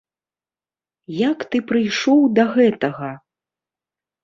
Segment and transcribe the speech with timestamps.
[1.29, 3.13] Як ты прыйшоў да гэтага?